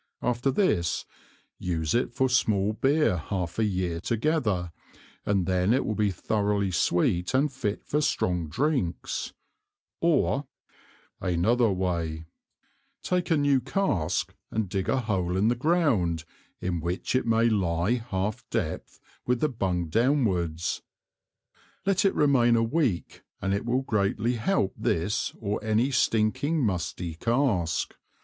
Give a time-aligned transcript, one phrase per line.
[0.23, 1.05] After this,
[1.59, 4.71] use it for small Beer half a Year together,
[5.27, 9.31] and then it will be thoroughly sweet and fit for strong Drinks;
[9.99, 10.47] or
[11.19, 12.25] Another Way.
[13.03, 16.25] Take a new Cask and dig a Hole in the Ground,
[16.59, 20.81] in which it may lye half depth with the Bung downwards;
[21.85, 27.13] let it remain a Week, and it will greatly help this or any stinking musty
[27.13, 27.93] Cask.